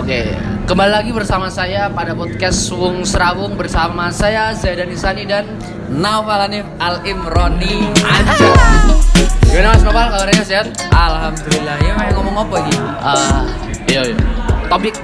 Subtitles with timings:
[0.00, 0.32] Oke,
[0.64, 5.44] kembali lagi bersama saya pada podcast Wung Serawung bersama saya Zaidan Isani dan
[5.92, 8.48] Naufal Hanif Al Imroni Anja.
[9.44, 10.72] Gimana Mas Nopal kabarnya sehat?
[10.88, 12.76] Alhamdulillah ya main ngomong apa iki?
[12.80, 13.44] Eh,
[13.92, 14.16] iya iya.
[14.72, 14.96] Topik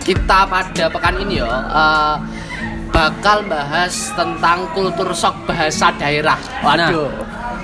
[0.00, 2.16] kita pada pekan ini ya eh,
[2.88, 6.40] bakal bahas tentang kultur sok bahasa daerah.
[6.64, 7.12] Waduh.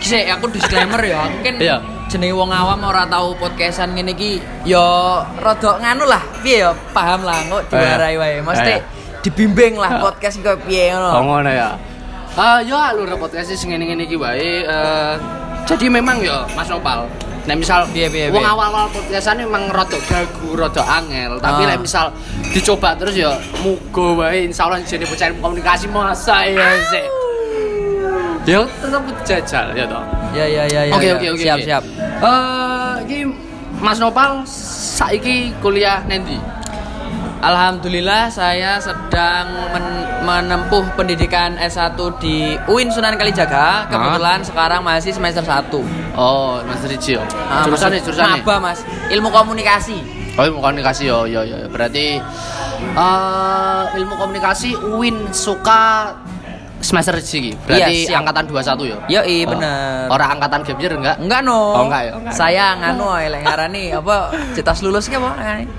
[0.05, 1.81] Kise aku disclaimer ya, mungkin Iya.
[2.15, 4.87] Jenenge wong awam ora tahu podcastan ngene iki ya
[5.35, 8.39] rada nganu lah, piye ya paham lah kok diwarai wae.
[8.39, 8.87] Mesti Iya.
[9.19, 11.43] dibimbing lah podcast iki koyo piye Oh ngono.
[11.43, 11.75] ngono ya.
[12.35, 15.13] Eh yo alur podcast sing ngene-ngene iki wae eh,
[15.67, 17.11] jadi memang ya Mas Nopal.
[17.45, 21.77] Nah misal Piye, piye, wong awal-awal podcastan memang rada gagu, rada angel, tapi Ah.
[21.77, 22.09] misal
[22.49, 27.05] dicoba terus ya muga wae insyaallah jadi bocah komunikasi masa ya sih.
[28.45, 30.05] Ya tetep jajal ya toh.
[30.37, 30.93] Ya ya ya ya.
[30.93, 31.15] Oke ya.
[31.17, 31.43] oke oke.
[31.43, 31.65] Siap oke.
[31.65, 31.85] siap.
[32.25, 33.19] Eh iki
[33.85, 36.41] Mas Nopal saiki kuliah nendi?
[37.45, 43.85] Alhamdulillah saya sedang men- menempuh pendidikan S1 di UIN Sunan Kalijaga.
[43.93, 45.85] Kebetulan sekarang masih semester 1.
[46.17, 47.21] Oh, Mas Rici.
[47.21, 48.41] Ah, Jurusannya masih jurusannya.
[48.41, 48.81] Maba, Mas.
[49.13, 49.99] Ilmu komunikasi.
[50.35, 52.19] Oh ilmu komunikasi yo yo yo berarti
[52.91, 56.11] eh ilmu komunikasi UIN suka
[56.85, 58.99] semester segi berarti Iya, angkatan 21 yo.
[59.09, 59.57] Yo, iya Oh.
[59.57, 60.05] bener.
[60.13, 61.17] Orang angkatan gap year enggak?
[61.17, 61.57] Enggak no.
[61.73, 62.13] Oh, enggak ya?
[62.21, 62.35] Enggak.
[62.37, 64.17] Saya nganu ae lek ngarani apa
[64.53, 65.33] cetas lulus ki apa?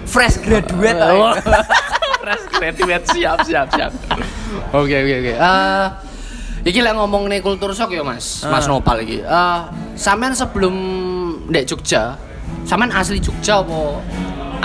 [0.10, 0.98] Fresh graduate.
[0.98, 1.38] Oh.
[2.26, 3.92] Fresh graduate siap siap siap.
[4.74, 5.34] Oke oke oke.
[5.38, 5.86] Eh
[6.66, 8.42] iki lek ngomong nih kultur shock ya Mas.
[8.42, 8.50] Ah.
[8.50, 9.22] Mas Nopal iki.
[9.22, 9.60] Eh
[9.94, 10.74] sampean sebelum
[11.46, 12.18] ndek Jogja,
[12.66, 14.02] sampean asli Jogja apa?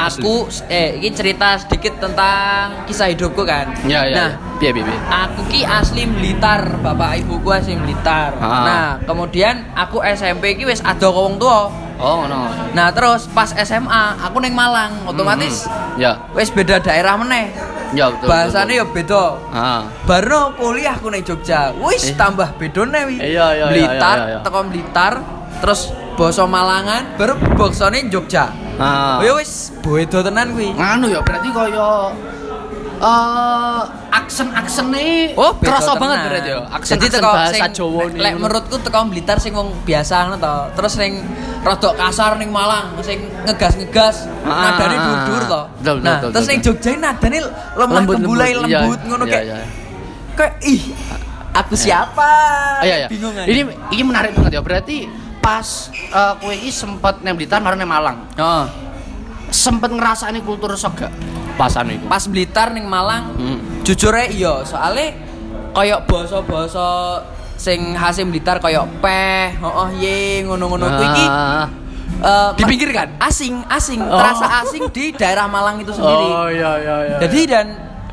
[0.00, 3.68] Aku eh ini cerita sedikit tentang kisah hidupku kan.
[3.84, 4.16] Ya ya.
[4.16, 4.72] Nah, piye.
[4.72, 4.96] piye?
[5.06, 8.32] aku ki asli Blitar, bapak ibuku asli Blitar.
[8.40, 8.64] Ah.
[8.64, 11.68] Nah, kemudian aku SMP ki wis ada wong tua.
[12.00, 12.48] Oh no.
[12.72, 15.68] Nah, terus pas SMA aku neng Malang, otomatis
[16.00, 16.16] Ya.
[16.32, 17.52] wis beda daerah meneh.
[17.92, 18.32] Ya betul.
[18.32, 19.24] Bahasanya ya beda.
[19.52, 19.82] Ah.
[20.08, 21.76] Baru kuliah aku neng Jogja.
[21.76, 22.16] Wis Eh.
[22.16, 23.20] tambah bedone wi.
[23.20, 24.38] Iya, iya, iya, Blitar, iya, iya.
[24.40, 25.12] teko Blitar,
[25.60, 28.48] terus basa Malangan, baru boksone Jogja.
[28.76, 29.18] Ah.
[29.20, 30.70] Ya wis beda tenan kuwi.
[30.72, 31.90] nganu ya berarti kaya
[33.00, 33.80] eh
[34.12, 38.32] aksen aksen nih Oh, kerasa banget berarti ya aksen Jadi teko bahasa Jawa nih Lek
[38.36, 40.54] menurutku teko Blitar sing wong biasa ngono to.
[40.76, 41.12] Terus ning
[41.60, 45.60] rodok kasar ning Malang sing ngegas-ngegas Ah, nadane ah, dur-dur to.
[45.74, 47.38] betul, Nah, terus ning Jogja nadane
[47.74, 48.68] lemah Lembut, lembulai lembut,
[49.00, 49.06] iya.
[49.06, 49.56] ngono Iya, kayak iya.
[50.36, 50.82] kayak ih
[51.50, 52.30] aku siapa?
[52.76, 53.08] Ah, iya, iya.
[53.08, 53.60] Bingung ini
[53.90, 55.08] ini menarik banget ya berarti
[55.40, 58.64] pas eh, kue ini sempet neng Blitar marah neng Malang Oh,
[59.48, 61.12] sempet ngerasain kultur sok gak
[61.56, 63.58] pasan itu pas Blitar ning Malang Hmm.
[63.82, 65.16] jujur ae iya soalnya
[65.70, 66.88] koyok basa-basa
[67.54, 71.66] sing khas Blitar koyok peh, oh ye ngono-ngono kuwi iki Ah.
[72.20, 73.16] eh, Dipinggirkan?
[73.18, 74.12] asing asing Oh.
[74.14, 77.66] terasa asing di daerah Malang itu sendiri oh iya iya iya jadi dan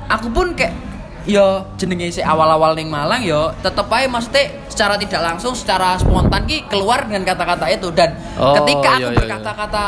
[0.08, 0.72] aku pun kayak
[1.28, 1.46] yo
[1.76, 6.66] jenenge si awal-awal ning Malang yo tetep aja maksudnya secara tidak langsung secara spontan ki
[6.66, 9.84] keluar dengan kata-kata itu dan Oh, ketika iya, aku iya, berkata-kata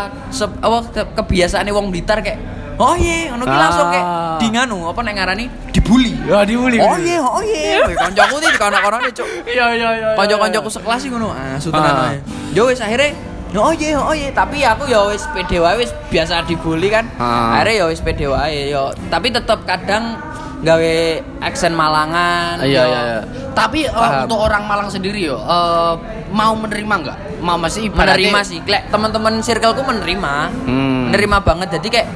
[0.59, 2.39] apa ke- kebiasaane wong Blitar kayak
[2.75, 4.35] oh iya ngono ki langsung kayak Ah.
[4.37, 8.51] di nganu apa nek ngarani dibully ya diuli oh iya oh iya Wih, koncoku iki
[8.55, 11.29] kono-kono cuk iya iya iya Kanca-kancaku sekelas sih ngono.
[11.29, 12.03] Ah, sutenan Ah.
[12.05, 12.19] wae.
[12.51, 13.15] Yo wis akhirnya
[13.49, 17.09] Oh iya, oh iya, tapi aku ya wis pede wae wis biasa dibully kan.
[17.17, 17.57] Ah.
[17.57, 18.93] Akhirnya ya wis pede wae yo.
[19.09, 20.21] Tapi tetep kadang
[20.59, 20.95] gawe
[21.39, 22.59] aksen Malangan.
[22.59, 23.19] Iya iya iya.
[23.51, 24.23] Tapi Paham.
[24.23, 25.93] untuk orang Malang sendiri yo eh,
[26.29, 27.17] mau menerima nggak?
[27.39, 28.59] Mau masih ibaratnya- Menerima sih.
[28.61, 30.33] Lek teman-teman circleku menerima.
[30.63, 31.09] Hmm.
[31.09, 31.67] Menerima banget.
[31.73, 32.07] Jadi kayak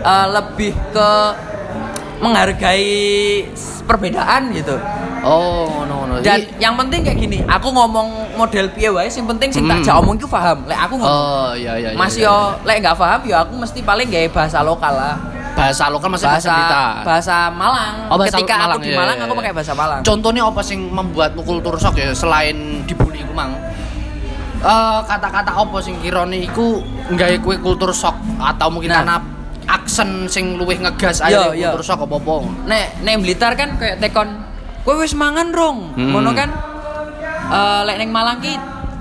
[0.00, 1.08] eh, lebih ke
[2.16, 3.44] menghargai
[3.84, 4.76] perbedaan gitu.
[5.20, 6.14] Oh, no no.
[6.18, 9.80] Dan Jadi- yang penting kayak gini, aku ngomong model piye wae sing penting sing tak
[9.80, 9.84] Hmm.
[9.84, 10.64] jak omong ku paham.
[10.64, 11.96] Lek aku ngomong Oh, iya iya iya.
[11.96, 12.28] Mas iya.
[12.28, 15.16] yo lek nggak paham yo aku mesti paling gawe bahasa lokal lah.
[15.54, 16.94] Bahasa lokal masih bahasa, Blitar.
[17.06, 17.94] bahasa Malang.
[18.10, 19.40] Oh, bahasa Ketika Malang, aku di iya, Malang iya, aku iya.
[19.40, 20.00] pakai bahasa Malang.
[20.02, 23.54] Contohnya apa sing membuatmu kultur shock ya selain dibully iku mang?
[24.64, 26.82] Eh, kata-kata apa sing kirane iku
[27.12, 28.98] nggawe kue kultur shock atau mungkin Nah.
[29.00, 29.16] karena
[29.64, 31.54] aksen sing luwih ngegas yo.
[31.54, 32.34] kultur shock apa-apa?
[32.66, 34.28] Nek nek Blitar kan kayak tekon
[34.82, 35.94] kowe wis mangan rong.
[35.94, 36.12] Hmm.
[36.16, 36.50] Ngono kan.
[37.44, 38.56] Eh lek ning Malang ki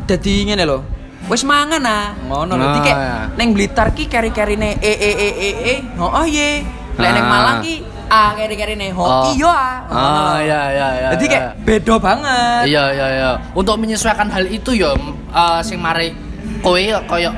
[0.06, 0.80] dadi ngene lho.
[1.26, 2.12] Wis mangan ah.
[2.22, 2.66] Ngono lho.
[2.66, 3.18] Nah, kayak ya.
[3.34, 5.76] ning Blitar ki keri-kerine e e e e e.
[5.96, 6.64] Oh, oh ye.
[6.94, 7.32] Lek ning Ah.
[7.32, 7.76] Malang ki
[8.06, 9.24] a keri-kerine ho Oh.
[9.32, 9.88] iyo ah.
[9.88, 10.44] Ngono Ah, lho.
[10.44, 11.08] iya iya iya.
[11.16, 11.64] Jadi kayak iya.
[11.64, 12.64] beda banget.
[12.68, 13.32] Iya iya iya.
[13.52, 14.92] Untuk menyesuaikan hal itu ya
[15.32, 16.12] eh, sing mari
[16.60, 17.32] kowe ya koyo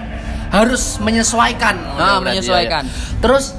[0.49, 1.75] harus menyesuaikan.
[1.95, 2.83] Ah, ya, menyesuaikan.
[2.83, 2.91] ya.
[3.19, 3.53] Terus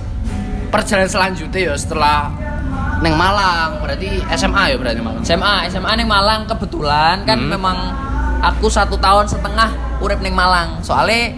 [0.67, 2.35] perjalanan selanjutnya ya setelah
[2.99, 5.23] neng Malang berarti SMA ya berarti Malang.
[5.23, 7.53] SMA, SMA ning Malang kebetulan kan Hmm.
[7.53, 7.77] memang
[8.43, 9.71] aku satu tahun setengah
[10.07, 10.79] urip ning Malang.
[10.81, 11.35] Soalnya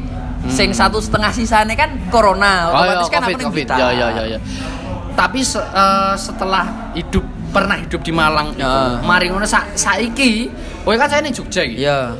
[0.47, 3.51] Sing satu setengah sisanya kan corona, Oh, otomatis iya, kan COVID, aku ning.
[3.51, 3.77] Blitar.
[3.77, 4.39] Ya, ya, ya, ya.
[5.13, 9.03] Tapi se- eh, setelah hidup pernah hidup di Malang itu, Ya.
[9.03, 10.47] mari ngono sa saiki,
[10.87, 11.83] kowe kan saya ning Jogja iki.
[11.83, 12.15] Iya.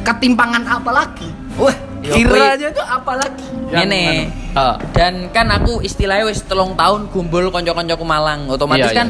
[0.00, 1.28] Ketimpangan apa lagi?
[1.60, 3.46] Wah, ya Kiranya itu apa lagi?
[3.68, 4.32] Ngene.
[4.56, 4.80] Ah.
[4.96, 8.48] Dan kan aku istilahnya wis telung tahun gumbul konco-koncoku Malang.
[8.48, 9.08] Otomatis Iya, kan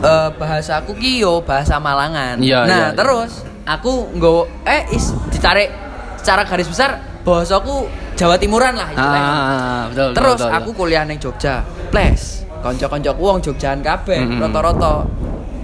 [0.00, 2.40] eh, bahasa aku ki yo bahasa Malangan.
[2.40, 2.96] Iya, nah, iya, iya.
[2.96, 5.70] terus aku nggo eh is ditarik
[6.18, 9.32] secara garis besar bahasaku Jawa Timuran lah istilahnya.
[9.32, 10.10] Ah, betul.
[10.12, 10.58] terus betul, betul.
[10.58, 11.64] aku kuliah ning Jogja.
[11.88, 14.42] Ples, kanca-kancaku wong Jogjaan kabeh Mm-mm.
[14.42, 15.06] rata-rata.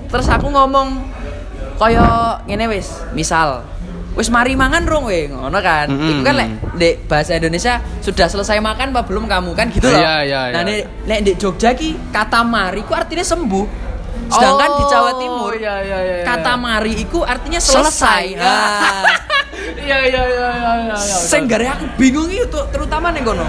[0.08, 1.04] Terus aku ngomong
[1.78, 3.62] kaya ngene wis, misal
[4.18, 5.86] wis mari mangan rong we ngono kan.
[5.86, 6.10] Mm-mm.
[6.10, 10.00] Iku kan lek di bahasa Indonesia sudah selesai makan apa belum kamu kan gitu loh.
[10.00, 10.82] Iya, iya, Nah, iya.
[10.82, 13.90] nek nek di Jogja ki kata mari ku artinya sembuh.
[14.28, 15.47] Sedangkan di Jawa Oh, Timur
[15.82, 18.24] iya, iya, iya, kata mari iku artinya selesai.
[18.38, 19.04] Nah,
[19.88, 20.96] Iya, iya, iya, iya, iya.
[20.96, 23.44] iya, sing aku bingung itu terutama ning kono.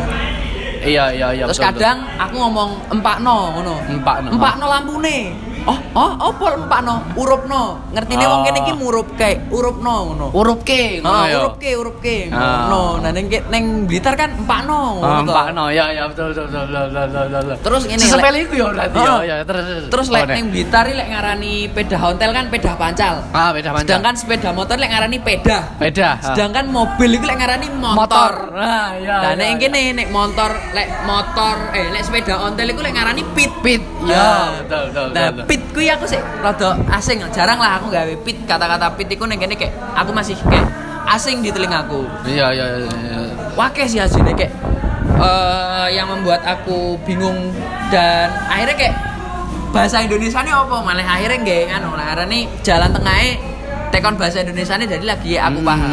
[0.80, 1.44] Iya, iya, iya.
[1.52, 3.76] Terus betul, kadang aku ngomong empakno ngono.
[3.92, 4.28] Empakno.
[4.36, 5.18] Empakno lampune.
[5.70, 7.06] Oh, oh, opo empakno?
[7.14, 7.78] Urupno.
[7.92, 8.78] Ngertine wong kene iki Oh.
[8.80, 10.28] murup kae, urupno ngono.
[10.32, 11.38] Urup ke, ngono Oh, ya.
[11.40, 12.16] urupke, urupke.
[12.30, 12.66] Ah.
[12.66, 12.82] Ngono.
[13.00, 15.30] Nah ning ning Blitar kan empakno Ah, ngono.
[15.30, 17.58] Mbak No, ya, ya, betul, betul, betul, betul.
[17.60, 19.22] Terus ngene, Sesepele iku ya berarti ya, Oh.
[19.22, 20.08] ya, terus, terus.
[20.08, 20.36] Oh, lek nek.
[20.36, 23.16] ning Blitar lek ngarani peda hotel kan peda pancal.
[23.30, 23.86] Ah, beda panjang.
[23.86, 25.60] Sedangkan sepeda motor lek ngarani peda.
[25.76, 26.10] beda.
[26.10, 26.14] ah.
[26.26, 28.34] Sedangkan mobil itu lek ngarani motor.
[28.52, 29.16] Nah, ya.
[29.20, 29.56] Nah, ya, nek ya.
[29.60, 33.52] kene nek motor lek motor eh lek sepeda ontel iku lek ngarani pit.
[33.60, 33.84] Pit.
[34.02, 34.32] Ya, Ya,
[34.64, 35.46] betul, betul, Nah, betul.
[35.60, 38.40] Pit kuwi aku sih rada asing, jarang lah aku gawe pit.
[38.46, 40.72] Kata-kata pit iku ning kene kayak aku masih kayak
[41.10, 42.08] asing di telingaku.
[42.24, 43.18] Iya, iya, iya, iya.
[43.54, 44.54] Wakeh sih hasilnya kayak
[45.12, 47.52] eh yang membuat aku bingung
[47.90, 48.96] dan akhirnya kayak
[49.70, 53.36] bahasa Indonesia ini apa malah akhirnya nggak anu lah karena nih jalan tengahnya
[53.90, 55.92] tekon bahasa Indonesia ini jadi lagi aku paham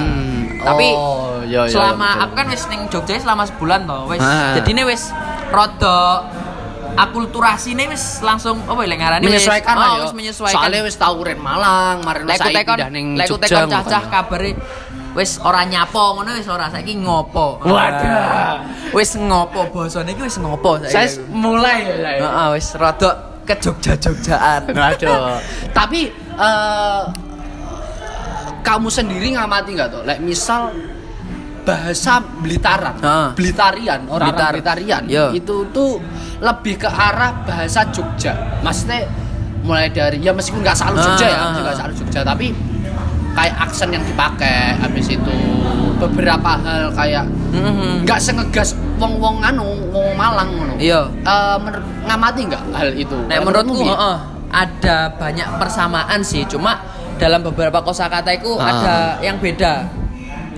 [0.56, 0.62] Hmm.
[0.62, 2.22] tapi Oh, iya, iya, selama betul.
[2.22, 4.54] aku kan wis ning Jogja selama sebulan toh wis Ah.
[4.54, 5.10] jadi nih wis
[5.48, 6.24] rodo
[6.96, 10.02] akulturasi nih wis langsung apa ya ngarani menyesuaikan oh, lah ya.
[10.08, 13.44] wis menyesuaikan Soalnya wis tau uren Malang, mari Lek saiki tekon, pindah ning lek Jogja.
[13.46, 14.50] tekon cacah kabare
[15.16, 17.60] wis ora nyapo ngono wis ora saiki ngopo.
[17.64, 18.64] Waduh.
[18.92, 21.24] Wis ngopo basane iki wis ngopo Saya saiki.
[21.32, 22.20] mulai ya, saya.
[22.20, 23.10] Heeh, wis rada
[23.44, 24.60] ke Jogja-Jogjaan.
[24.80, 25.40] Waduh.
[25.72, 27.02] Tapi eh,
[28.60, 30.02] kamu sendiri ngamati nggak tuh?
[30.04, 30.74] Like misal
[31.66, 33.34] bahasa Blitaran, Ah.
[33.34, 34.78] Blitarian, orang-orang Blitar.
[34.78, 35.26] Blitarian Iya.
[35.34, 35.98] itu tuh
[36.38, 38.62] lebih ke arah bahasa Jogja.
[38.62, 39.10] Maksudnya
[39.60, 42.46] mulai dari ya meskipun nggak selalu Jogja ya, Ah, meskipun nggak selalu Jogja, tapi
[43.34, 45.34] kayak aksen yang dipakai, habis itu
[45.96, 48.06] beberapa hal kayak Mhm.
[48.06, 50.74] nggak sengegas wong-wong anu, wong Malang ngono.
[50.78, 51.10] Iya.
[51.58, 53.16] Menur- ngamati nggak hal itu?
[53.26, 53.90] Eh, menurutku piye?
[53.90, 54.16] heeh,
[54.46, 56.78] ada banyak persamaan sih, cuma
[57.16, 58.70] dalam beberapa kosakata itu Ah.
[58.70, 59.88] ada yang beda.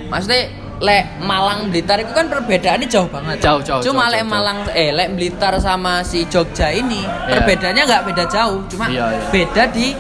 [0.09, 3.43] Maksudnya lek Malang Blitar itu kan perbedaannya jauh banget.
[3.43, 7.35] Jauh, jauh, Cuma jauh, lek jauh, Malang eh lek Blitar sama si Jogja ini Iya.
[7.35, 9.27] perbedaannya nggak beda jauh, cuma Iya, iya.
[9.29, 9.93] beda di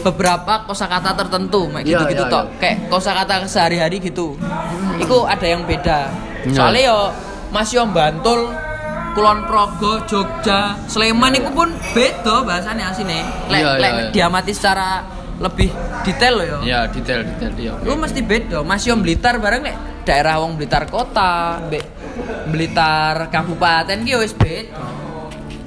[0.00, 2.44] beberapa kosakata tertentu, kayak Iya, gitu-gitu iya, toh.
[2.44, 2.58] iya.
[2.60, 4.36] Kayak kosakata sehari-hari gitu.
[4.98, 6.10] Itu ada yang beda.
[6.44, 6.52] Iya.
[6.52, 6.98] Soalnya yo
[7.48, 8.50] Mas yo Bantul
[9.14, 13.22] Kulon Progo, Jogja, Sleman itu pun beda bahasanya asine.
[13.46, 14.10] Lek Iya, lek iya, iya.
[14.10, 15.06] diamati secara
[15.38, 15.70] lebih
[16.02, 16.58] detail loh yo.
[16.62, 17.72] Ya, detail, detail dia.
[17.80, 18.60] Lu mesti beda.
[18.60, 21.58] Mas yo Blitar bareng nek daerah wong Blitar kota,
[22.48, 24.84] Blitar kabupaten ki wis beda.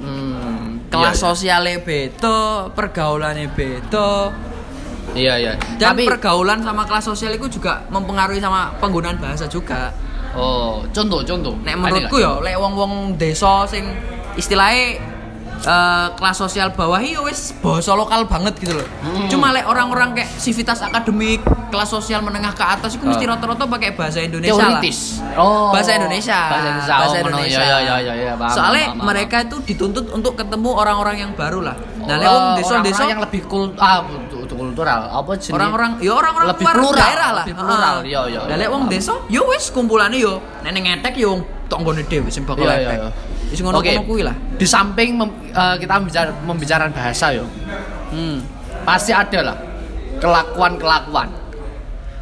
[0.00, 4.32] Hmm, Kelas iya, sosialnya beda, pergaulannya beda.
[5.12, 5.52] Iya, iya.
[5.80, 9.92] Dan Tapi pergaulan sama kelas sosial itu juga mempengaruhi sama penggunaan bahasa juga.
[10.38, 11.54] oh, contoh, contoh.
[11.64, 13.82] Nek menurutku ya lek wong-wong desa sing
[14.38, 15.00] istilahnya
[15.60, 18.86] eh, kelas sosial bawah yo wis bahasa lokal banget gitu loh.
[19.00, 19.26] Hmm.
[19.26, 23.34] Cuma lek orang-orang kayak sivitas akademik, kelas sosial menengah ke atas itu mesti Ah.
[23.34, 24.78] rata-rata pakai bahasa Indonesia lah.
[24.78, 25.18] teoritis.
[25.34, 25.70] Oh.
[25.70, 26.40] Bahasa Indonesia.
[26.44, 26.94] Bahasa Indonesia.
[26.94, 27.22] Bahasa oh.
[27.22, 27.60] Indonesia.
[27.60, 29.06] Ya, ya, ya, ya, paham, Soalnya paham, paham.
[29.06, 31.76] mereka itu dituntut untuk ketemu orang-orang yang baru lah.
[31.98, 36.12] Nah, lek wong desa-desa orang-orang yang lebih kul ah kultu- kultural apa jenis orang-orang ya
[36.12, 38.08] orang-orang Lebih plural, daerah lah lebih plural, Heeh.
[38.08, 41.40] iya, iya, Lah iya, lek wong desa yo wis kumpulane yo neneng ngetek yo wong
[41.68, 42.98] tanggane dhewe sing bakal Iya, iya, ngetek
[43.48, 47.44] wis ngono-ngono kuwi lah Di samping mem- eh, kita membicara membicarakan bahasa yo,
[48.10, 48.36] hmm.
[48.82, 49.56] pasti ada lah
[50.18, 51.28] kelakuan-kelakuan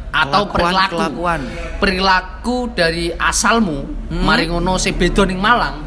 [0.07, 1.41] atau Kelakuan- perilaku kelakuan.
[1.77, 4.23] perilaku dari asalmu Hmm.
[4.23, 5.83] mari ngono sing beda ning Malang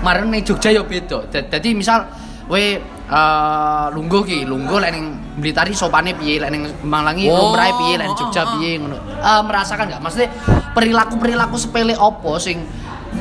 [0.00, 2.04] mari ning Jogja yo beda Da- dadi misal
[2.48, 7.48] we eh, lungguh ki lungguh lek ning Blitari sopane piye lek ning Malang iki Oh,
[7.48, 8.52] lumrahe piye lek ning oh, Jogja oh, oh.
[8.56, 10.28] piye ngono Eh, merasakan nggak maksudnya
[10.72, 12.66] perilaku-perilaku sepele opo sing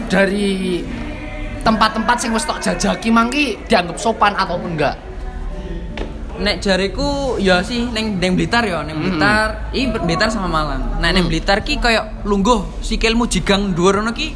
[0.07, 0.81] dari
[1.61, 4.95] tempat-tempat sing wis tok jajaki mangki dianggap sopan ataupun enggak
[6.41, 9.03] nek jariku ya sih neng neng Blitar ya, neng Mm.
[9.13, 10.97] Blitar, i Blitar sama Malang.
[10.97, 11.31] Nah, neng Mm.
[11.31, 14.33] Blitar ki kayak lungguh sikilmu jigang dhuwur ngono ki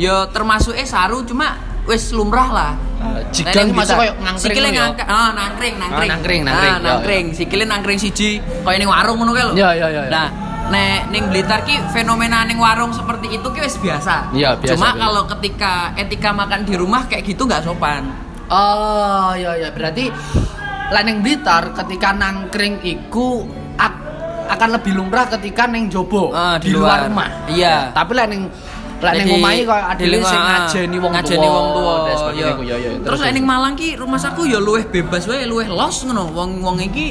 [0.00, 2.72] ya termasuk eh saru cuma wis lumrah lah.
[2.96, 6.08] Nah, jigang neng masuk Blitar, Sikile ngangkring, ah nangkring, nangkring.
[6.08, 7.24] nangkring, Ah, nangkring, ya, nangkring.
[7.36, 9.52] Sikile nangkring siji kayak ning warung ngono kae lho.
[9.52, 10.10] Ya, ya, ya, ya.
[10.10, 10.26] Nah,
[10.68, 14.30] nek ning Blitar ki fenomena ning warung seperti itu ki wis biasa.
[14.30, 18.12] Iya, biasa, Cuma kalau ketika etika makan di rumah kayak gitu nggak sopan.
[18.46, 20.12] Oh, ya ya berarti
[20.92, 24.04] laneng Blitar ketika nangkring iku ak-
[24.52, 27.08] akan lebih lumrah ketika neng jobo Ah, di, di luar luar.
[27.08, 27.28] rumah.
[27.48, 27.90] Iya.
[27.90, 28.42] Tapi laneng
[29.02, 32.54] laneng Jadi, omahe kaya ada sing ngajeni wong ngajeni wong tuwa sebagainya iya.
[32.54, 32.90] iku, ya, ya.
[33.02, 36.62] terus lek ning Malang ki rumah saku ya luweh bebas wae luweh los ngono wong
[36.62, 37.10] wong iki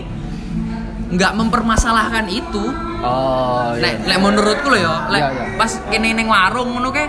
[1.12, 3.98] nggak mempermasalahkan itu Oh, iya.
[3.98, 5.46] lek lek menurutku lho ya lek Iya, iya.
[5.58, 7.02] pas kene ning warung ngono ke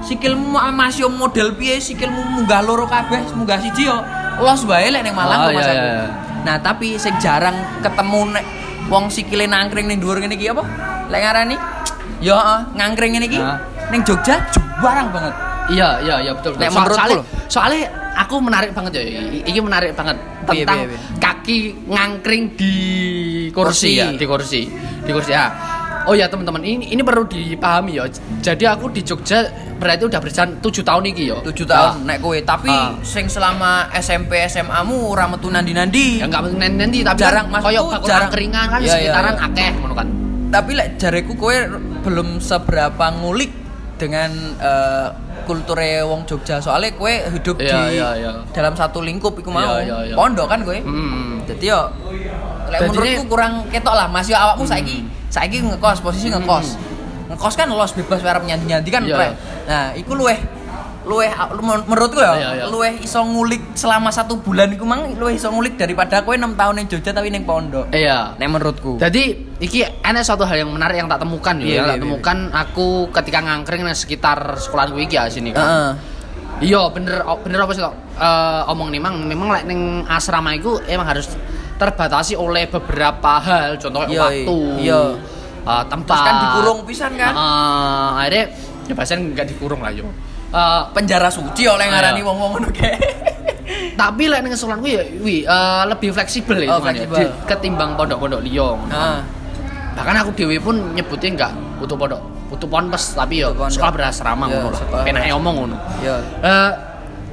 [0.00, 3.98] sikilmu masih model piye sikilmu munggah loro kabeh munggah siji yo
[4.38, 6.06] los wae lek ning Malang Oh, iya, iya, iya.
[6.40, 8.44] nah tapi sing jarang ketemu nek
[8.86, 10.62] wong sikile nangkring ning dhuwur ngene iki apa
[11.06, 11.56] lek ngarani
[12.20, 13.40] yo heeh, ngangkring ngene iki
[13.90, 14.38] ning Jogja
[14.78, 15.34] jarang banget
[15.70, 16.54] Iya, iya, iya betul.
[16.54, 16.66] betul.
[16.66, 17.24] Soal- menurutku soalnya, loh.
[17.46, 17.80] soalnya
[18.20, 19.02] aku menarik banget ya.
[19.42, 20.98] Ini menarik banget Piye, tentang piye?
[21.16, 22.74] kaki ngangkring di
[23.50, 23.90] kursi, Kursi.
[23.96, 24.60] ya, di kursi,
[25.00, 25.46] di kursi ya.
[26.02, 28.08] Oh ya teman-teman, ini ini perlu dipahami ya.
[28.40, 29.44] Jadi aku di Jogja
[29.76, 31.38] berarti udah berjalan 7 tahun iki ya.
[31.42, 32.96] 7 tahun nek kowe tapi Ah.
[33.02, 37.60] sing selama SMP SMA mu ora metu nandi-nandi Ya enggak nanti, nanti tapi Jarang, kan
[37.60, 38.28] koyo jarang.
[38.28, 39.46] angkringan kan Iya, iya, sekitaran iya.
[39.46, 40.08] akeh ngono kan.
[40.50, 41.56] tapi lek jareku kowe
[42.00, 43.52] belum seberapa ngulik
[43.96, 45.08] dengan eh,
[45.50, 48.30] kulture wong Jogja soalnya kowe hidup Iya, di iya, iya.
[48.50, 50.14] dalam satu lingkup iku mau Iya, iya, iya.
[50.14, 51.42] pondok kan kowe Hmm.
[51.44, 51.80] jadi yo
[52.70, 56.78] lek menurutku kurang ketok lah Mas yo awakmu saiki saiki ngekos posisi ngekos
[57.26, 59.16] ngekos kan los bebas arep nyanyi-nyanyi kan Iya.
[59.16, 59.28] Pre.
[59.66, 60.38] nah iku luweh
[61.00, 62.64] luweh men- menurutku ya Iya, iya.
[62.66, 66.74] luweh iso ngulik selama satu bulan iku mang luweh iso ngulik daripada kowe 6 tahun
[66.76, 68.36] ning Jogja tapi ning pondok Iya.
[68.36, 71.76] nek menurutku Jadi iki ada suatu hal yang menarik yang tak temukan ya, Iya, yang
[71.78, 72.04] iya, tak iya.
[72.04, 75.64] temukan aku ketika ngangkring nang sekitar sekolahanku iki ya sini kan.
[75.64, 75.90] Heeh.
[76.62, 80.76] Iya bener bener apa sih kok Eh, omong nih mang memang lek ning asrama itu
[80.84, 81.24] emang harus
[81.74, 85.00] terbatasi oleh beberapa hal contohnya Iya, waktu iya.
[85.62, 87.32] eh, tempat Terus kan dikurung pisan kan?
[87.32, 88.44] Eh, akhirnya
[88.84, 90.04] ya pastinya nggak dikurung lah yo
[90.50, 91.92] Eh, penjara suci oleh Iya.
[91.92, 92.98] ngarani wong-wong ngono kae.
[94.00, 97.16] tapi lek ning sekolahanku ya wi eh, lebih fleksibel ya Oh, fleksibel.
[97.16, 98.90] di- ketimbang pondok-pondok liya ngono.
[98.90, 99.20] Heeh.
[99.90, 103.68] bahkan aku dewi pun nyebutnya nggak butuh pondok butuh ponpes tapi pondok.
[103.68, 105.76] sekolah berasrama Iya, ngono lah penake omong ngono.
[106.02, 106.70] Eh,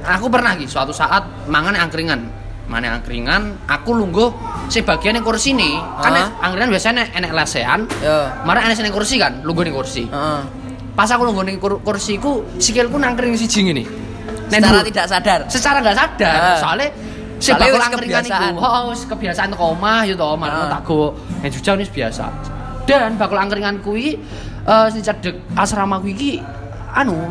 [0.04, 2.20] aku pernah gitu suatu saat mangan angkringan
[2.66, 4.28] mana angkringan aku lungguh
[4.66, 6.28] si bagian yang kursi nih kan Hah?
[6.44, 8.28] angkringan biasanya enek lesehan Yo.
[8.44, 10.40] marah enek sing kursi kan lungguh ning kursi Heeh.
[10.98, 13.84] Pas aku lungguh ning kur- kursiku sikilku nangkring siji ngene
[14.48, 15.40] Nek Secara tidak sadar.
[15.46, 16.56] secara nggak sadar Ah.
[16.58, 16.88] soalnya
[17.38, 18.50] si Soalnya bakul wis angkringan kebiasaan.
[18.50, 20.66] iku oh kebiasaan ke omah ya to omah Ah.
[20.68, 22.24] tak go nek jujang wis biasa
[22.82, 24.18] dan bakul angkringan kuwi
[24.64, 26.32] eh sing cedek asrama kuwi iki
[26.90, 27.28] anu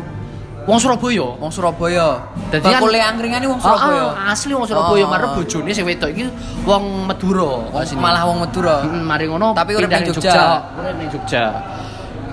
[0.64, 2.20] wong Surabaya Wong Surabaya.
[2.48, 4.04] Dadi kan- Bakule angkringane wong Surabaya.
[4.12, 5.08] ah, asli wong Surabaya Oh.
[5.08, 6.28] marep bojone sing wedok iki
[6.62, 7.98] wong Madura Wong- asine.
[7.98, 8.84] malah wong Madura.
[8.84, 10.60] Heeh, mari ngono Tapi urip ning Jogja.
[10.72, 11.44] urip ning Jogja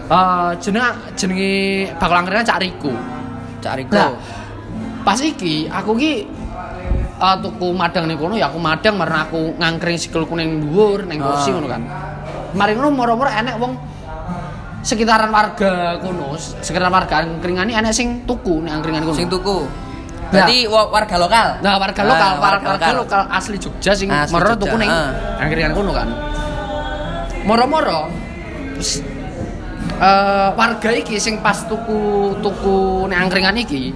[0.05, 0.85] Eh jeneng
[1.17, 1.53] jenenge
[1.97, 2.93] bakul angkringan Cak Riku
[3.57, 3.97] Cak Riko.
[3.97, 4.13] Lah,
[5.01, 6.11] pas iki aku ki
[7.17, 11.17] uh, tuku madang ning kono ya aku madang marang aku ngangkring sikilku ning dhuwur ning
[11.17, 11.53] kursi Ah.
[11.57, 11.81] ngono kan.
[12.53, 13.73] Mari ngono moro-moro enek wong
[14.85, 19.17] sekitaran warga kono, sekitaran warga angkringane enek sing tuku ning angkringan kono.
[19.17, 19.65] Sing tuku.
[20.29, 21.47] Berarti wa- warga lokal.
[21.61, 22.93] Nah, warga Ah, lokal, warga warga, warga lokal.
[23.01, 25.41] lokal asli Jogja sing moro tuku ning ah.
[25.41, 26.07] angkringan kono kan.
[27.41, 28.09] Moro-moro
[29.97, 31.99] eh, warga iki sing pas tuku
[32.39, 33.91] tuku ning angkringan iki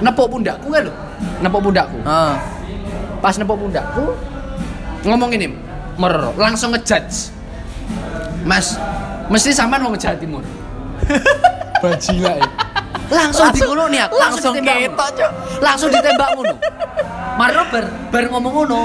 [0.00, 0.94] nepuk pundakku kan lho.
[1.40, 1.98] Nepuk pundakku.
[2.02, 2.34] Heeh.
[3.20, 4.04] Pas nepuk pundakku
[5.04, 5.52] ngomong ini,
[5.96, 7.30] moro langsung ngejudge.
[8.44, 8.76] Mas,
[9.28, 10.44] mesti sampean wong Jawa Timur.
[11.84, 12.48] Bajila ya.
[13.12, 15.30] Langsung, Langsung- dikono nih aku, langsung ditembak ketok, Cuk.
[15.60, 16.54] Langsung ditembak ngono.
[17.36, 18.80] Marno bar bar ngomong ngono.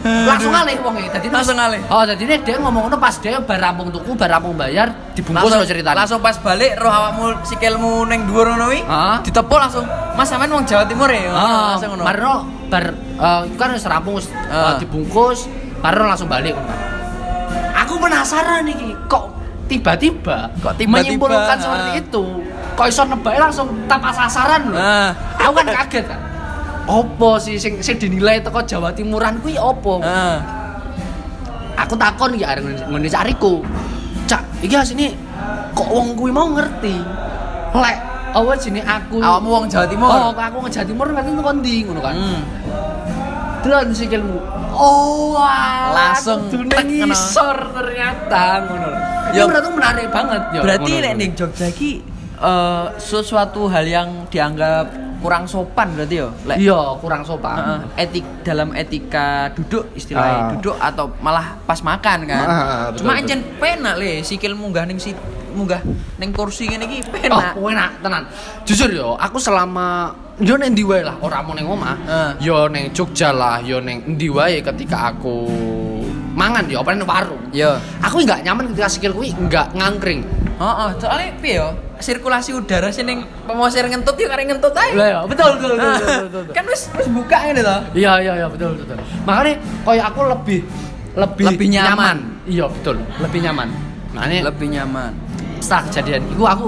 [0.00, 1.04] Langsung alih wonge.
[1.12, 1.80] Dadi Langsung alih.
[1.92, 5.64] Oh, dadi dia ngomong ngono pas dia bar rampung tuku, bar rampung bayar, dibungkus lo
[5.68, 6.04] ceritanya.
[6.04, 8.80] Langsung pas balik roh awakmu sikilmu ning dhuwur ngono kuwi.
[8.88, 9.20] Ah.
[9.20, 9.84] Ditepuk langsung.
[10.16, 11.28] Mas sampean wong Jawa Timur ya?
[11.28, 12.04] Ah, langsung ngono.
[12.08, 12.34] Marno
[12.72, 12.84] bar
[13.44, 14.80] itu kan wis rampung eh, Ah.
[14.80, 15.44] dibungkus,
[15.84, 16.56] Marno langsung balik.
[17.84, 19.34] Aku penasaran nih, kok
[19.66, 22.24] tiba-tiba Kok tiba-tiba, menyimpulkan seperti itu.
[22.78, 24.78] Kok iso nebake langsung tanpa sasaran loh.
[24.78, 25.10] Ah.
[25.42, 26.20] Aku kan kaget kan.
[26.90, 30.02] Opo sih sing sing dinilai teko Jawa Timuran kuwi opo?
[30.02, 30.38] Heeh.
[31.78, 33.62] Aku takon ya areng ngene cariku.
[34.26, 35.14] Cak, iki asine
[35.70, 36.98] kok wong kuwi mau ngerti.
[37.70, 37.98] Lek
[38.30, 40.10] apa jenenge aku Awakmu wong Jawa Timur.
[40.10, 42.14] Oh, kok aku nge Jawa Timur berarti itu kondi ngono kan.
[42.18, 42.40] Hmm.
[43.60, 44.38] Delon sikilmu.
[44.70, 48.90] Oh, wah, Langsung tek, ngisor ternyata ngono.
[49.30, 50.60] Ya Ya, berarti menarik banget ya.
[50.64, 52.02] Berarti nek ning Jogja iki
[52.40, 54.88] eh, sesuatu hal yang dianggap
[55.20, 56.28] kurang sopan berarti ya?
[56.56, 57.56] Iya, kurang sopan.
[57.60, 60.50] Heeh, etik dalam etika duduk istilahnya Ah.
[60.56, 62.46] duduk atau malah pas makan kan.
[62.48, 65.12] Ah, betul, Cuma encen penak le sikil munggah ning si
[65.52, 65.84] munggah
[66.16, 67.52] ning kursi ngene iki Oh, penak.
[67.52, 68.22] enak tenan.
[68.64, 70.08] Jujur yo, aku selama
[70.40, 71.96] yo neng ndi wae lah, ora mau neng omah.
[72.08, 72.30] Ah.
[72.40, 75.52] Yo neng Jogja lah, yo neng ndi wae ketika aku
[76.32, 77.44] mangan yo apa warung.
[77.52, 77.76] Yo.
[78.00, 80.24] Aku nggak nyaman ketika sikil kuwi nggak ngangkring.
[80.60, 81.68] Heeh, soalnya piye yo?
[81.98, 84.92] Sirkulasi udara sih ning pemosir ngentut yo karek ngentut ae.
[84.92, 86.52] Lah ya, betul betul betul, Ah, betul, betul, betul.
[86.52, 87.76] kan wis wis buka ngene to.
[87.94, 88.96] Iya iya iya betul betul.
[89.24, 90.60] Makanya koyo aku lebih
[91.10, 92.16] lebih, Lebih nyaman.
[92.44, 93.68] Iya betul, lebih nyaman.
[94.12, 95.12] Makanya Lebih nyaman.
[95.60, 96.66] setelah kejadian itu aku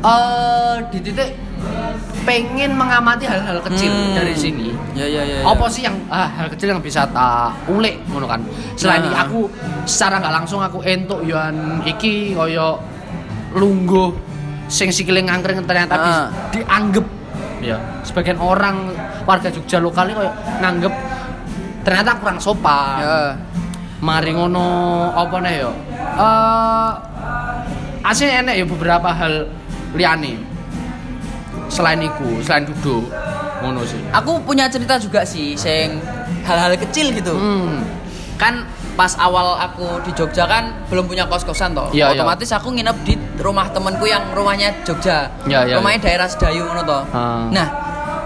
[0.00, 1.30] eh di titik
[2.22, 4.14] pengen mengamati hal-hal kecil Hmm.
[4.14, 4.68] dari sini.
[5.00, 5.38] Ya ya ya.
[5.42, 8.44] Apa sih yang ah, hal kecil yang bisa tak ulik ngono kan.
[8.76, 9.08] Selain Nah.
[9.08, 9.40] itu aku
[9.88, 12.76] secara nggak langsung aku entuk yoan iki koyo
[13.56, 14.12] lungguh
[14.68, 16.00] sing sikile ngangkring ternyata Ah.
[16.04, 17.06] bisa dianggap
[17.60, 18.92] ya sebagian orang
[19.24, 20.92] warga Jogja lokal ini koyo nganggep
[21.80, 23.00] ternyata kurang sopan.
[23.00, 23.16] Ya.
[24.00, 24.68] Mari ngono
[25.12, 25.72] apa nih yo?
[26.16, 26.90] Eh
[28.00, 29.48] aslinya enek ya beberapa hal
[29.92, 30.36] liane.
[31.68, 33.06] Selain iku, selain duduk
[33.62, 34.00] ngono sih.
[34.12, 36.00] Aku punya cerita juga sih, sing
[36.44, 37.36] hal-hal kecil gitu.
[37.36, 37.84] Hmm.
[38.40, 38.64] Kan
[38.96, 41.88] pas awal aku di Jogja kan belum punya kos-kosan toh.
[41.92, 42.12] Iya.
[42.12, 45.32] Otomatis aku nginep di rumah temenku yang rumahnya Jogja.
[45.48, 47.02] Iya, iya, rumahnya daerah Sedayu ngono toh.
[47.12, 47.48] Ah.
[47.48, 47.66] Nah,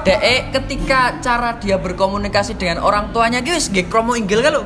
[0.05, 4.65] DE ketika cara dia berkomunikasi dengan orang tuanya ki wis nggih kromo inggil kan lho.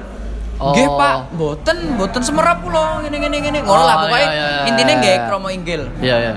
[0.58, 0.74] Oh.
[0.74, 3.58] Nggih, Pak, mboten, mboten semerap kula ngene ngene ngene.
[3.62, 4.98] Ngono lah Oh, pokoknya iya, iya, iya, intine iya.
[4.98, 5.82] nggih kromo inggil.
[6.02, 6.34] Iya, iya.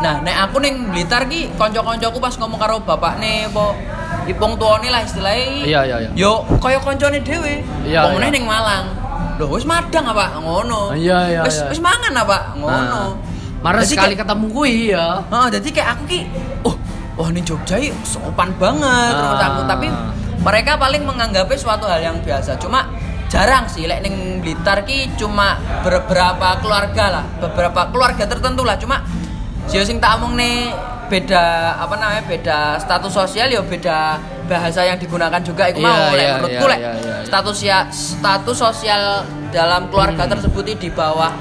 [0.00, 3.76] Nah, nek aku ning Blitar ki kanca-kancaku pas ngomong karo bapakne apa
[4.24, 5.60] ipung tuane lah istilahnya.
[5.60, 6.10] Iya, iya, iya.
[6.16, 7.60] Yo kaya kancane dhewe.
[7.84, 8.34] Iya, Pemene iya.
[8.34, 8.84] ning Malang.
[9.36, 10.40] Loh, wis madang apa?
[10.40, 10.96] Ngono.
[10.96, 11.68] Iya, iya, Wis iya.
[11.68, 12.56] wis mangan apa?
[12.56, 12.72] Ngono.
[12.72, 13.08] Nah,
[13.60, 15.20] Marah sekali kayak- ketemu kuwi ya.
[15.20, 16.20] Heeh, jadi kayak aku ki
[16.64, 16.74] oh,
[17.16, 19.16] wah ning Jogja sopan banget Ah.
[19.20, 19.86] menurut aku, tapi
[20.40, 22.56] mereka paling menganggapnya suatu hal yang biasa.
[22.56, 22.88] Cuma
[23.28, 28.80] jarang sih lek ning Blitar ki cuma beberapa keluarga lah, beberapa keluarga tertentu lah.
[28.80, 29.04] Cuma
[29.66, 30.72] sio sing tak omong nih
[31.10, 31.42] beda
[31.76, 34.14] apa namanya beda status sosial ya beda
[34.46, 37.26] bahasa yang digunakan juga iku Iya, mau iya, menurutku lek iya, iya, iya.
[37.26, 39.02] status ya status sosial
[39.50, 40.32] dalam keluarga Hmm.
[40.38, 41.34] tersebut di bawah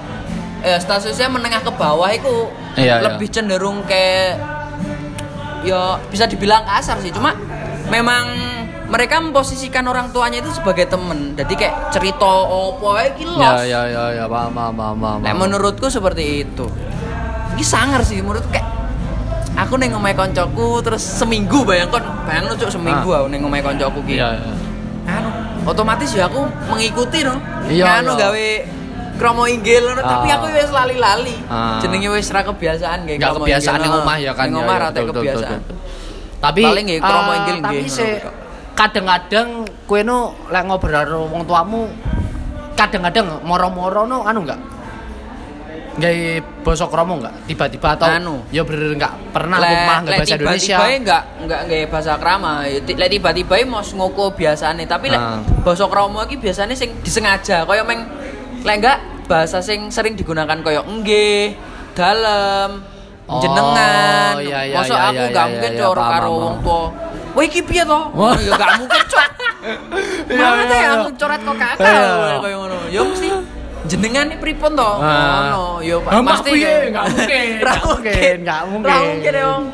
[0.59, 3.05] eh, statusnya menengah ke bawah itu Iya, iya.
[3.05, 4.33] lebih cenderung ke
[5.61, 7.35] ya bisa dibilang kasar sih cuma
[7.89, 8.25] memang
[8.89, 13.61] mereka memposisikan orang tuanya itu sebagai temen jadi kayak cerita opo iki Ya, los.
[13.63, 15.19] ya, ya, ya, paham, paham, paham, paham.
[15.21, 16.65] Nek menurutku seperti itu
[17.59, 18.63] ini sangar sih menurutku kayak
[19.59, 24.15] aku neng ngomai koncoku terus seminggu bayangkan bayang cuk seminggu aku neng ngomai koncoku ki
[24.15, 24.51] Iya, iya.
[25.11, 25.27] anu
[25.67, 26.39] otomatis ya aku
[26.71, 27.35] mengikuti no
[27.67, 28.19] Iya, anu iya.
[28.23, 28.47] gawe
[29.19, 29.99] kromo inggil no.
[29.99, 30.39] tapi Ah.
[30.39, 31.83] aku wis lali-lali Ah.
[31.83, 34.47] jenenge wis ra kebiasaan kayak Nggak kebiasaan ning omah ya kan.
[34.47, 35.59] ning ya, omah ya, ra betul, kebiasaan.
[36.39, 38.07] Tapi Paling nggih kromo eh, inggil Tapi se
[38.71, 39.47] kadang-kadang
[39.83, 40.17] kowe no
[40.47, 41.91] lek ngobrol karo wong tuamu
[42.73, 44.55] kadang-kadang moro-moro no anu enggak?
[45.99, 47.35] Gaya basa kromo enggak?
[47.45, 48.35] Tiba-tiba atau Anu.
[48.49, 50.65] ya bener enggak pernah Lek- aku malah enggak lek bahasa Indonesia.
[50.71, 55.39] tiba-tiba enggak enggak nggak bahasa krama Ya, lek tiba-tiba mau ngoko biasane tapi lek Ah.
[55.61, 58.07] bahasa krama iki biasane sing disengaja kaya meng
[58.61, 61.53] lek enggak bahasa sing sering digunakan kaya nggih
[61.93, 62.79] dalem
[63.29, 66.57] Oh, jenengan iya, iya, masa iya, aku iya, gak iya, mungkin iya, coro karo wong
[66.65, 66.83] tua
[67.29, 67.99] Wah iki piye to?
[68.41, 69.27] Ya gak mungkin cok.
[70.33, 70.89] Mana iya.
[70.97, 71.77] aku coret kok kakak
[72.41, 72.77] kaya ngono.
[72.89, 73.29] Ya mesti
[73.89, 74.91] jenengan iki pripun to?
[75.01, 75.49] Ah.
[75.49, 75.63] Ngono.
[75.81, 76.73] Ya Ah, mak pasti piye?
[76.87, 78.87] Nggak mungkin, Ra nggak mungkin, nggak mungkin.
[78.87, 79.65] Ra mungkin ya wong.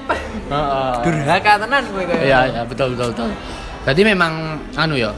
[0.45, 0.91] Heeh.
[1.04, 2.21] Durhaka tenan kowe kaya.
[2.21, 3.30] Iya, iya, betul, betul, betul.
[3.84, 4.34] Berarti memang
[4.73, 5.12] anu ya.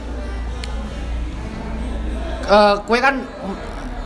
[2.48, 3.20] Eh, kue kan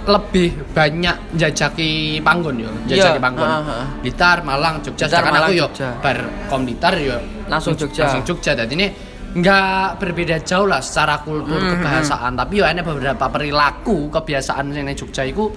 [0.02, 3.46] lebih banyak jajaki panggon ya, jajaki Iya, panggon.
[3.46, 3.78] ha, ha.
[4.02, 5.07] Blitar, Malang, Jogja.
[5.07, 5.94] Sedangkan aku yo Jogja.
[6.02, 6.18] bar
[6.50, 7.14] kom Blitar yo
[7.46, 8.11] Langsung Jogja.
[8.11, 8.59] Langsung Jogja.
[8.59, 8.87] Jadi ini
[9.33, 14.92] nggak berbeda jauh lah secara kultur Hmm, kebahasaan, tapi yo ada beberapa perilaku kebiasaan yang
[14.92, 15.49] Jogja itu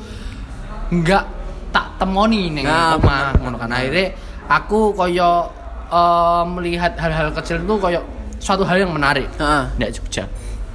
[0.90, 1.24] nggak
[1.70, 3.68] tak temoni ning Nah, omah ngono kan.
[3.68, 4.16] akhirnya
[4.48, 5.52] aku koyo
[5.86, 8.00] eh, melihat hal-hal kecil itu koyo
[8.40, 9.64] suatu hal yang menarik Heeh.
[9.76, 10.24] Ndak Jogja.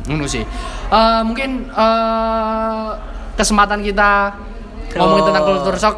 [0.04, 0.44] Ngono sih.
[0.92, 2.88] Eh, mungkin eh,
[3.32, 4.34] kesempatan kita
[4.92, 5.96] ngomongin tentang kultur shock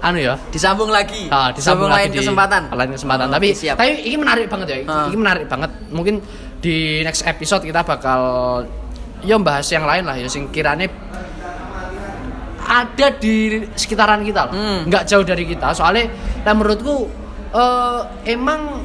[0.00, 1.28] anu ya Disambung lagi.
[1.28, 2.62] Ah, disambung lain lagi di- kesempatan.
[2.70, 3.76] lain kesempatan Oh, tapi siap.
[3.76, 5.06] tapi ini menarik banget ya Ah.
[5.06, 6.24] ini menarik banget mungkin
[6.56, 8.20] di next episode kita bakal
[9.20, 10.88] ya bahas yang lain lah ya sing kirane
[12.62, 13.34] ada di
[13.74, 14.80] sekitaran kita lah Hmm.
[14.86, 16.06] nggak jauh dari kita soalnya
[16.40, 17.08] nah menurutku
[17.50, 18.78] eh, emang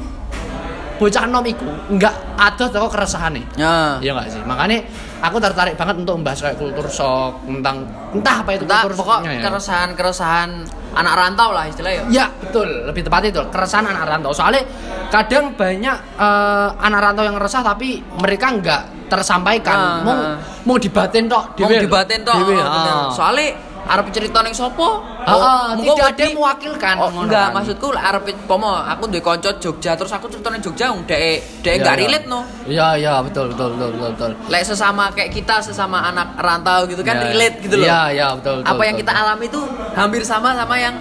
[0.96, 3.44] bocah nom iku enggak ada toko keresahane.
[3.56, 4.00] Ya.
[4.00, 4.40] Iya enggak sih?
[4.44, 4.78] Makanya
[5.20, 9.18] aku tertarik banget untuk membahas kayak kultur shock tentang entah apa itu Entah kultur pokok
[9.24, 9.40] ya.
[9.44, 10.50] keresahan-keresahan
[10.96, 12.08] anak rantau lah istilahnya.
[12.08, 12.24] ya.
[12.24, 14.32] Ya betul, lebih tepat itu keresahan anak rantau.
[14.32, 14.64] Soalnya
[15.08, 19.76] kadang banyak eh, anak rantau yang resah tapi mereka nggak tersampaikan.
[19.78, 20.36] Ah, mau ah.
[20.66, 22.34] mau dibatin tok, Mau dibatin toh.
[22.34, 22.64] Oh, bener.
[22.66, 23.08] ah.
[23.12, 23.48] Soalnya
[23.86, 25.02] arep cerita ning sopo?
[25.26, 27.54] Mengko tidak ada yang mewakilkan, Oh, enggak, kan.
[27.54, 31.66] maksudku arep pomo aku duwe kanca Jogja terus aku cerita ning Jogja wong dhek dhek
[31.66, 32.02] Iya, enggak iya.
[32.06, 32.40] relate no.
[32.66, 34.10] Iya iya betul betul betul betul.
[34.14, 34.30] betul.
[34.50, 37.86] Lek sesama kayak kita sesama anak rantau gitu kan Iya, relate gitu loh.
[37.86, 38.70] Iya iya betul betul.
[38.70, 39.60] Apa yang betul, kita alami itu
[39.94, 40.94] hampir sama sama yang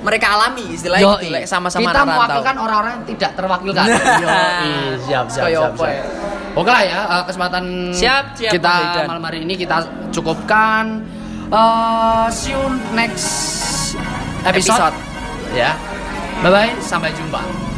[0.00, 1.20] mereka alami istilahnya Yoi.
[1.20, 3.86] gitu lek sama-sama kita mewakilkan orang-orang yang tidak terwakilkan.
[4.24, 4.72] Yoi,
[5.04, 5.70] siap siap siap.
[5.70, 5.92] apa siap.
[5.92, 6.02] ya?
[6.50, 8.74] Oke lah ya eh, kesempatan Siap, siap, kita
[9.06, 9.76] malam hari ini kita
[10.10, 10.84] cukupkan.
[11.50, 12.62] Eh, see you
[12.94, 13.26] next
[14.46, 14.94] episode.
[14.94, 14.94] Episode.
[15.50, 15.74] Ya.
[16.46, 17.69] Bye bye, sampai jumpa.